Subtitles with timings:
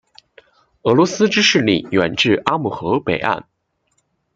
[0.81, 3.45] 俄罗斯之势力远至阿姆河北岸。